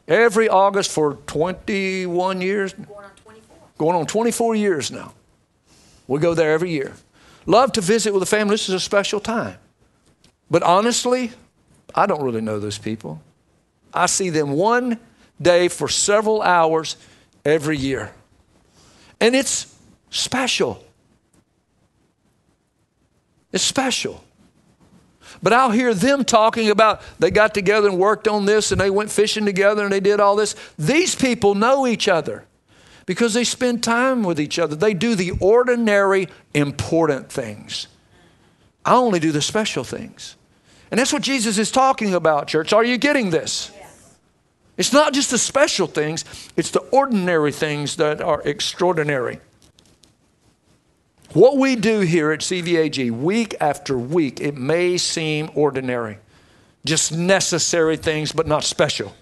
[0.07, 2.75] Every August for 21 years.
[2.75, 3.57] Going on 24.
[3.79, 5.15] Going on 24 years now.
[6.07, 6.93] We go there every year.
[7.47, 8.55] Love to visit with the family.
[8.55, 9.57] This is a special time.
[10.51, 11.33] But honestly,
[11.95, 13.23] I don't really know those people.
[13.93, 14.99] I see them one
[15.41, 16.97] day for several hours
[17.45, 18.13] every year.
[19.25, 19.75] And it's
[20.11, 20.85] special.
[23.53, 24.23] It's special.
[25.43, 28.91] But I'll hear them talking about they got together and worked on this and they
[28.91, 30.55] went fishing together and they did all this.
[30.79, 32.45] These people know each other
[33.07, 34.77] because they spend time with each other.
[34.77, 37.87] They do the ordinary, important things.
[38.85, 40.37] I only do the special things.
[40.91, 42.75] And that's what Jesus is talking about, church.
[42.75, 43.73] Are you getting this?
[44.77, 46.25] It's not just the special things,
[46.57, 49.41] it's the ordinary things that are extraordinary.
[51.33, 56.19] What we do here at CVAG week after week, it may seem ordinary,
[56.85, 59.15] just necessary things, but not special.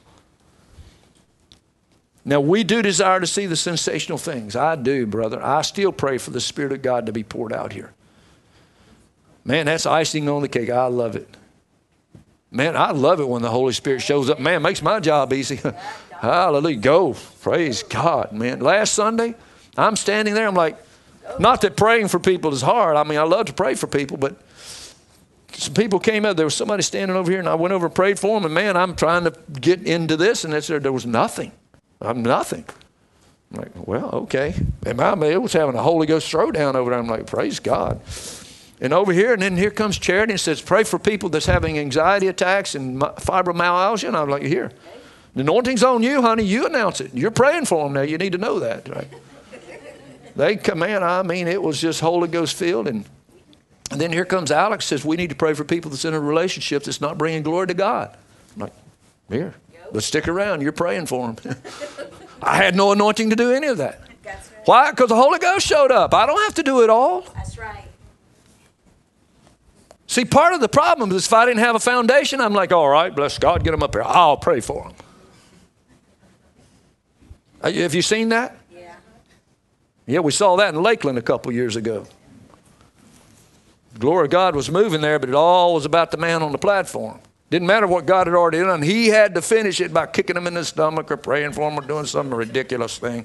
[2.25, 4.55] Now, we do desire to see the sensational things.
[4.55, 5.43] I do, brother.
[5.43, 7.93] I still pray for the Spirit of God to be poured out here.
[9.45, 10.71] Man, that's icing on the cake.
[10.71, 11.37] I love it.
[12.53, 14.39] Man, I love it when the Holy Spirit shows up.
[14.39, 15.59] Man, makes my job easy.
[16.21, 16.77] Hallelujah.
[16.77, 17.17] Go.
[17.41, 18.61] Praise God, man.
[18.61, 19.35] Last Sunday,
[19.77, 20.47] I'm standing there.
[20.47, 20.77] I'm like,
[21.39, 22.97] not that praying for people is hard.
[22.97, 24.37] I mean, I love to pray for people, but
[25.53, 26.37] some people came up.
[26.37, 28.45] There was somebody standing over here, and I went over and prayed for them.
[28.45, 31.53] And man, I'm trying to get into this, and it said there was nothing.
[32.03, 32.67] I'm nothing.
[33.51, 34.55] I'm like, well, okay.
[34.85, 36.99] And my man was having a Holy Ghost throwdown over there.
[36.99, 38.01] I'm like, praise God.
[38.83, 41.79] And over here, and then here comes Charity and says, pray for people that's having
[41.79, 44.09] anxiety attacks and fibromyalgia.
[44.09, 44.73] And I'm like, here,
[45.37, 46.43] the anointing's on you, honey.
[46.43, 47.15] You announce it.
[47.15, 48.01] You're praying for them now.
[48.01, 49.07] You need to know that, right?
[50.35, 51.01] they come in.
[51.01, 52.89] I mean, it was just Holy Ghost filled.
[52.89, 53.05] And,
[53.93, 56.21] and then here comes Alex says, we need to pray for people that's in a
[56.21, 58.17] relationship that's not bringing glory to God.
[58.57, 58.73] I'm like,
[59.29, 59.55] here,
[59.93, 60.61] but stick around.
[60.61, 61.57] You're praying for them.
[62.43, 64.01] I had no anointing to do any of that.
[64.27, 64.47] Right.
[64.65, 64.91] Why?
[64.91, 66.13] Because the Holy Ghost showed up.
[66.13, 67.21] I don't have to do it all.
[67.37, 67.82] That's right.
[70.13, 72.87] See, part of the problem is if I didn't have a foundation, I'm like, all
[72.87, 74.03] right, bless God, get them up here.
[74.05, 74.93] I'll pray for them.
[77.63, 78.55] Uh, have you seen that?
[78.71, 78.95] Yeah.
[80.07, 82.07] Yeah, we saw that in Lakeland a couple years ago.
[83.95, 86.53] The glory of God was moving there, but it all was about the man on
[86.53, 87.19] the platform.
[87.49, 88.83] Didn't matter what God had already done.
[88.83, 91.79] He had to finish it by kicking him in the stomach or praying for him
[91.79, 93.25] or doing some ridiculous thing.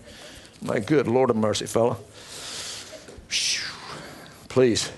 [0.61, 1.97] My good Lord of mercy, fella.
[4.47, 4.89] Please.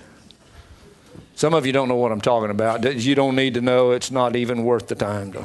[1.40, 2.84] Some of you don't know what I'm talking about.
[2.84, 3.92] You don't need to know.
[3.92, 5.32] It's not even worth the time.
[5.32, 5.44] To.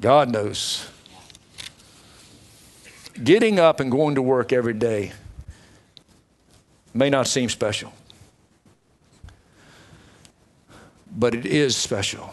[0.00, 0.88] God knows.
[3.22, 5.12] Getting up and going to work every day
[6.92, 7.92] may not seem special.
[11.14, 12.32] but it is special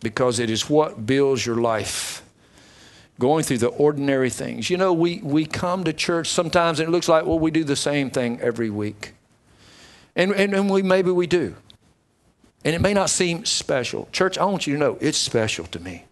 [0.00, 2.22] because it is what builds your life.
[3.18, 4.68] Going through the ordinary things.
[4.68, 7.64] You know, we, we come to church sometimes and it looks like, well, we do
[7.64, 9.15] the same thing every week.
[10.16, 11.54] And, and, and we, maybe we do.
[12.64, 14.08] And it may not seem special.
[14.10, 16.04] Church, I want you to know it's special to me.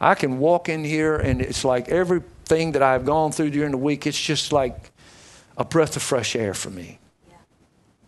[0.00, 3.78] I can walk in here and it's like everything that I've gone through during the
[3.78, 4.90] week, it's just like
[5.56, 6.98] a breath of fresh air for me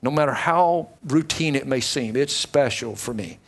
[0.07, 2.17] no matter how routine it may seem.
[2.17, 3.39] It's special for me.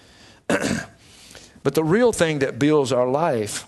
[0.48, 3.64] but the real thing that builds our life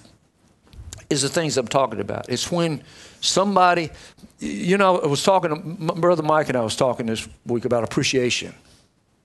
[1.09, 2.29] is the things I'm talking about.
[2.29, 2.83] It's when
[3.27, 3.91] somebody,
[4.39, 7.85] you know, I was talking to Brother Mike and I was talking this week about
[7.85, 8.55] appreciation.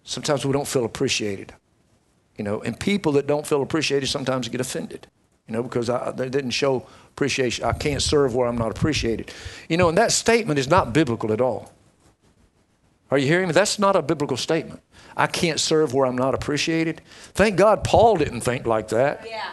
[0.03, 1.53] Sometimes we don't feel appreciated,
[2.37, 5.07] you know, and people that don't feel appreciated sometimes get offended,
[5.47, 7.65] you know, because I, they didn't show appreciation.
[7.65, 9.31] I can't serve where I'm not appreciated.
[9.69, 11.71] You know, and that statement is not biblical at all.
[13.11, 13.53] Are you hearing me?
[13.53, 14.81] That's not a biblical statement.
[15.17, 17.01] I can't serve where I'm not appreciated.
[17.33, 19.27] Thank God Paul didn't think like that.
[19.29, 19.51] Yeah.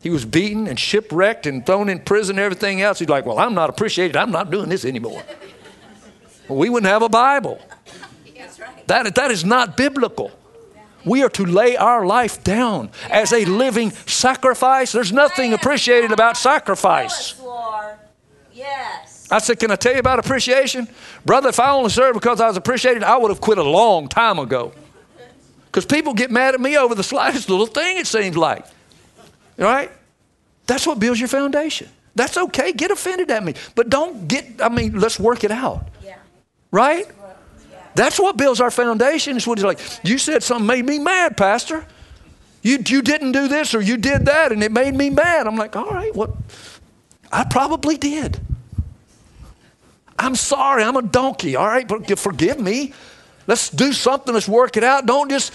[0.00, 3.00] He was beaten and shipwrecked and thrown in prison and everything else.
[3.00, 4.16] He's like, Well, I'm not appreciated.
[4.16, 5.22] I'm not doing this anymore.
[6.48, 7.60] well, we wouldn't have a Bible.
[8.86, 10.30] That, that is not biblical.
[11.04, 14.92] We are to lay our life down as a living sacrifice.
[14.92, 17.40] There's nothing appreciated about sacrifice.
[18.52, 19.28] Yes.
[19.30, 20.88] I said, Can I tell you about appreciation?
[21.24, 24.08] Brother, if I only served because I was appreciated, I would have quit a long
[24.08, 24.72] time ago.
[25.66, 28.64] Because people get mad at me over the slightest little thing, it seems like.
[29.58, 29.90] Right?
[30.66, 31.88] That's what builds your foundation.
[32.14, 32.72] That's okay.
[32.72, 33.54] Get offended at me.
[33.74, 35.88] But don't get, I mean, let's work it out.
[36.04, 36.16] Yeah.
[36.70, 37.06] Right?
[37.94, 39.36] That's what builds our foundation.
[39.36, 41.84] Is what he's like, you said something made me mad, Pastor.
[42.62, 45.46] You, you didn't do this or you did that and it made me mad.
[45.46, 46.30] I'm like, all right, what?
[47.32, 48.40] I probably did.
[50.18, 51.86] I'm sorry, I'm a donkey, all right?
[51.86, 52.92] But forgive me.
[53.46, 55.06] Let's do something, let's work it out.
[55.06, 55.52] Don't just.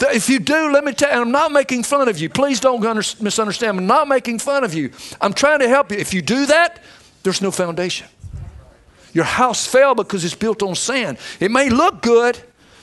[0.00, 2.28] If you do, let me tell you, I'm not making fun of you.
[2.28, 2.82] Please don't
[3.20, 3.78] misunderstand.
[3.78, 4.90] I'm not making fun of you.
[5.20, 5.98] I'm trying to help you.
[5.98, 6.82] If you do that,
[7.22, 8.06] there's no foundation.
[9.12, 11.18] Your house fell because it's built on sand.
[11.40, 12.38] It may look good.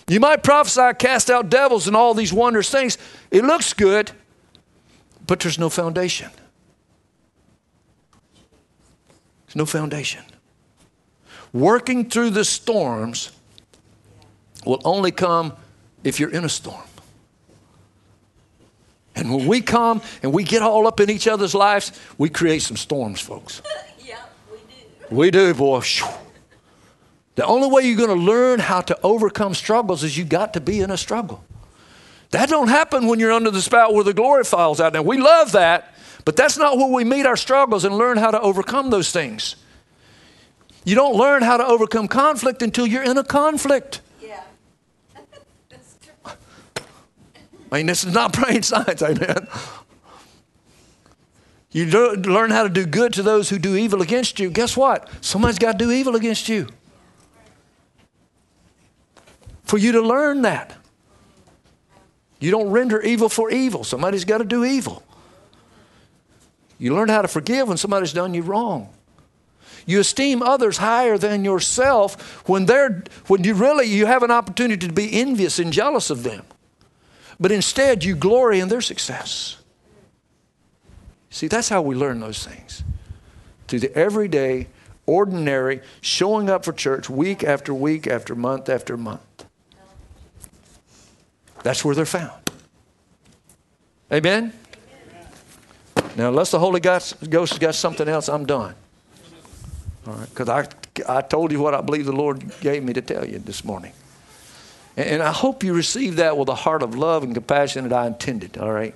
[0.07, 2.97] You might prophesy, cast out devils, and all these wondrous things.
[3.31, 4.11] It looks good,
[5.27, 6.29] but there's no foundation.
[9.45, 10.23] There's no foundation.
[11.53, 13.31] Working through the storms
[14.65, 15.53] will only come
[16.03, 16.81] if you're in a storm.
[19.23, 22.61] And when we come and we get all up in each other's lives, we create
[22.61, 23.61] some storms, folks.
[24.05, 24.19] yeah,
[24.51, 25.15] we do.
[25.15, 25.81] We do, boy.
[27.35, 30.61] The only way you're going to learn how to overcome struggles is you got to
[30.61, 31.41] be in a struggle.
[32.31, 34.91] That don't happen when you're under the spout where the glory falls out.
[34.91, 35.95] Now we love that,
[36.25, 39.55] but that's not where we meet our struggles and learn how to overcome those things.
[40.83, 44.01] You don't learn how to overcome conflict until you're in a conflict.
[47.73, 49.47] I mean, this is not brain science, amen.
[51.71, 54.51] You learn how to do good to those who do evil against you.
[54.51, 55.09] Guess what?
[55.21, 56.67] Somebody's got to do evil against you.
[59.63, 60.77] For you to learn that.
[62.39, 63.83] You don't render evil for evil.
[63.83, 65.01] Somebody's got to do evil.
[66.77, 68.89] You learn how to forgive when somebody's done you wrong.
[69.87, 74.87] You esteem others higher than yourself when they're when you really you have an opportunity
[74.87, 76.45] to be envious and jealous of them.
[77.43, 79.57] But instead you glory in their success.
[81.29, 82.85] See, that's how we learn those things.
[83.67, 84.67] Through the everyday,
[85.05, 89.45] ordinary, showing up for church week after week after month after month.
[91.63, 92.49] That's where they're found.
[94.09, 94.53] Amen?
[96.15, 98.73] Now, unless the Holy Ghost has got something else, I'm done.
[100.07, 100.65] All right, because I,
[101.09, 103.91] I told you what I believe the Lord gave me to tell you this morning.
[104.95, 108.05] And, I hope you receive that with a heart of love and compassion that I
[108.05, 108.93] intended, all right?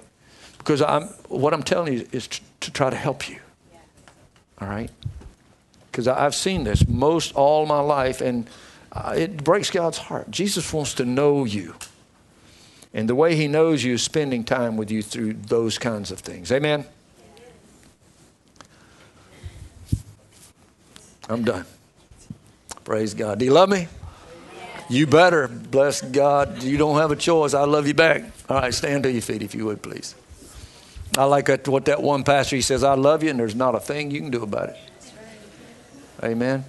[0.59, 3.39] Because I'm, what I'm telling you is to, to try to help you,
[4.61, 4.91] all right?
[5.91, 8.47] Because I've seen this most all my life, and
[8.91, 10.29] uh, it breaks God's heart.
[10.29, 11.73] Jesus wants to know you.
[12.93, 16.19] And the way he knows you is spending time with you through those kinds of
[16.19, 16.51] things.
[16.51, 16.85] Amen?
[21.29, 21.65] I'm done.
[22.83, 23.39] Praise God.
[23.39, 23.87] Do you love me?
[24.89, 25.47] You better.
[25.47, 26.63] Bless God.
[26.63, 27.53] You don't have a choice.
[27.53, 28.23] I love you back.
[28.49, 30.15] All right, stand to your feet if you would, please.
[31.17, 33.79] I like what that one pastor, he says, I love you, and there's not a
[33.79, 34.77] thing you can do about it.
[36.23, 36.63] Amen.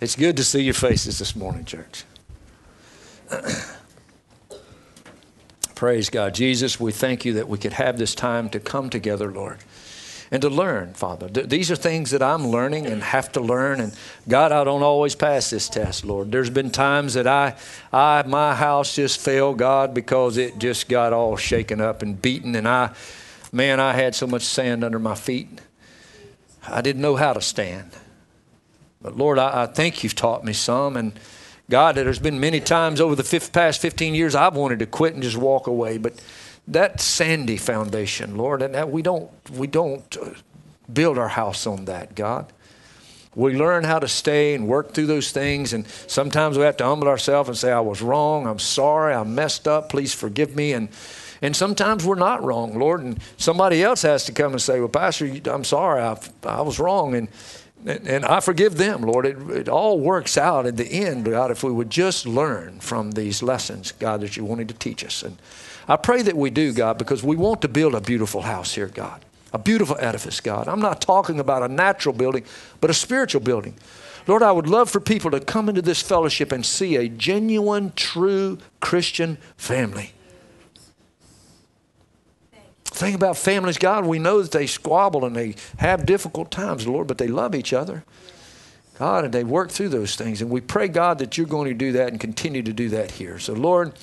[0.00, 2.04] It's good to see your faces this morning, church.
[5.74, 6.34] Praise God.
[6.34, 9.58] Jesus, we thank you that we could have this time to come together, Lord,
[10.30, 11.28] and to learn, Father.
[11.28, 13.80] Th- these are things that I'm learning and have to learn.
[13.80, 13.92] And
[14.28, 16.30] God, I don't always pass this test, Lord.
[16.30, 17.56] There's been times that I,
[17.92, 22.54] I, my house just fell, God, because it just got all shaken up and beaten.
[22.54, 22.94] And I,
[23.50, 25.60] man, I had so much sand under my feet.
[26.68, 27.90] I didn't know how to stand.
[29.02, 30.96] But Lord, I, I think you've taught me some.
[30.96, 31.12] And
[31.68, 35.22] God, there's been many times over the past 15 years I've wanted to quit and
[35.22, 36.14] just walk away, but
[36.68, 40.30] that sandy foundation, Lord, and that we don't we don't uh,
[40.92, 42.52] build our house on that, God.
[43.34, 46.84] We learn how to stay and work through those things, and sometimes we have to
[46.84, 48.46] humble ourselves and say, "I was wrong.
[48.46, 49.14] I'm sorry.
[49.14, 49.88] I messed up.
[49.88, 50.88] Please forgive me." And
[51.42, 54.88] and sometimes we're not wrong, Lord, and somebody else has to come and say, "Well,
[54.88, 56.02] Pastor, I'm sorry.
[56.02, 57.28] I, I was wrong." And
[57.86, 59.24] and I forgive them, Lord.
[59.24, 63.12] It, it, all works out in the end, God, if we would just learn from
[63.12, 65.22] these lessons, God, that you wanted to teach us.
[65.22, 65.38] And
[65.90, 68.86] I pray that we do, God, because we want to build a beautiful house here,
[68.86, 70.68] God, a beautiful edifice, God.
[70.68, 72.44] I'm not talking about a natural building,
[72.80, 73.74] but a spiritual building.
[74.26, 77.92] Lord, I would love for people to come into this fellowship and see a genuine,
[77.96, 80.12] true Christian family
[83.00, 87.06] thing about families, God, we know that they squabble and they have difficult times, Lord,
[87.06, 88.04] but they love each other.
[88.98, 90.42] God, and they work through those things.
[90.42, 93.12] And we pray, God, that you're going to do that and continue to do that
[93.12, 93.38] here.
[93.38, 93.94] So, Lord,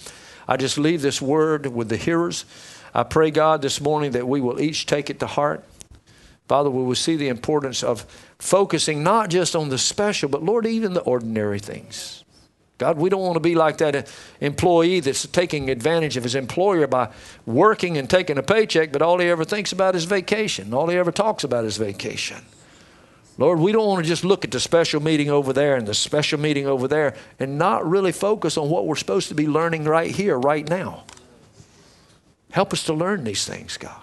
[0.48, 2.46] I just leave this word with the hearers.
[2.94, 5.64] I pray, God, this morning that we will each take it to heart.
[6.48, 8.02] Father, we will see the importance of
[8.40, 12.24] focusing not just on the special, but, Lord, even the ordinary things.
[12.78, 16.88] God, we don't want to be like that employee that's taking advantage of his employer
[16.88, 17.10] by
[17.46, 20.74] working and taking a paycheck, but all he ever thinks about is vacation.
[20.74, 22.46] All he ever talks about is vacation.
[23.38, 25.94] Lord, we don't want to just look at the special meeting over there and the
[25.94, 29.84] special meeting over there and not really focus on what we're supposed to be learning
[29.84, 31.04] right here, right now.
[32.52, 34.02] Help us to learn these things, God.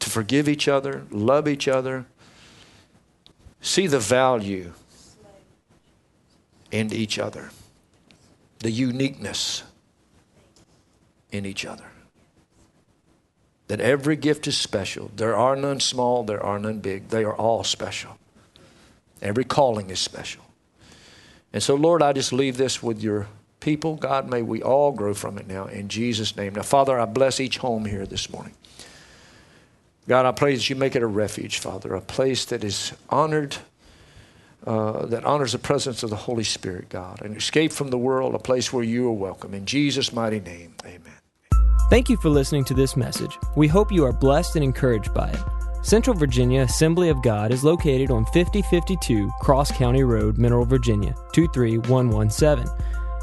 [0.00, 2.06] To forgive each other, love each other,
[3.60, 4.72] see the value
[6.72, 7.50] in each other,
[8.58, 9.62] the uniqueness
[11.30, 11.84] in each other.
[13.68, 15.10] That every gift is special.
[15.14, 17.08] There are none small, there are none big.
[17.08, 18.18] They are all special.
[19.20, 20.42] Every calling is special.
[21.52, 23.26] And so, Lord, I just leave this with your
[23.60, 23.96] people.
[23.96, 26.54] God, may we all grow from it now in Jesus' name.
[26.54, 28.54] Now, Father, I bless each home here this morning.
[30.06, 33.56] God, I pray that you make it a refuge, Father, a place that is honored
[34.66, 38.34] uh, that honors the presence of the Holy Spirit, God, an escape from the world,
[38.34, 39.54] a place where you are welcome.
[39.54, 41.17] In Jesus' mighty name, amen.
[41.90, 43.38] Thank you for listening to this message.
[43.56, 45.40] We hope you are blessed and encouraged by it.
[45.82, 52.66] Central Virginia Assembly of God is located on 5052 Cross County Road, Mineral, Virginia 23117.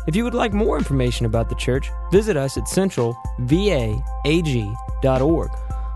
[0.07, 5.51] If you would like more information about the church, visit us at centralvaag.org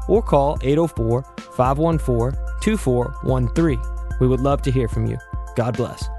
[0.07, 1.23] or call 804
[1.55, 3.81] 514 2413.
[4.19, 5.17] We would love to hear from you.
[5.55, 6.09] God bless.